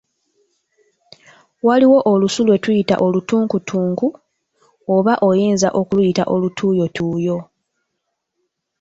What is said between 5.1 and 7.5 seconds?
oyinza okuluyita olutuuyotuuyo.